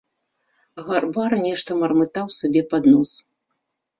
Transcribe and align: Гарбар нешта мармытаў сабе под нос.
Гарбар 0.87 1.35
нешта 1.41 1.77
мармытаў 1.81 2.27
сабе 2.39 2.61
под 2.71 2.83
нос. 2.95 3.11